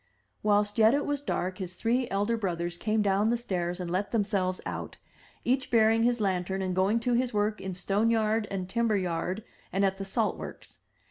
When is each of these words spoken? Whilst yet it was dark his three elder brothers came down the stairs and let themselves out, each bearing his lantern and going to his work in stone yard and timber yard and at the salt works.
Whilst 0.41 0.79
yet 0.79 0.95
it 0.95 1.05
was 1.05 1.21
dark 1.21 1.59
his 1.59 1.75
three 1.75 2.09
elder 2.09 2.35
brothers 2.35 2.75
came 2.75 3.03
down 3.03 3.29
the 3.29 3.37
stairs 3.37 3.79
and 3.79 3.87
let 3.87 4.09
themselves 4.09 4.59
out, 4.65 4.97
each 5.45 5.69
bearing 5.69 6.01
his 6.01 6.19
lantern 6.19 6.63
and 6.63 6.75
going 6.75 6.99
to 7.01 7.13
his 7.13 7.35
work 7.35 7.61
in 7.61 7.75
stone 7.75 8.09
yard 8.09 8.47
and 8.49 8.67
timber 8.67 8.97
yard 8.97 9.43
and 9.71 9.85
at 9.85 9.97
the 9.97 10.05
salt 10.05 10.37
works. 10.37 10.79